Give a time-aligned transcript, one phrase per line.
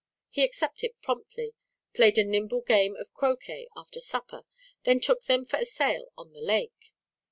[0.31, 1.53] He accepted promptly,
[1.93, 4.47] played a nimble game of croquet after supper,
[4.81, 6.91] then took them for a sail on the lake.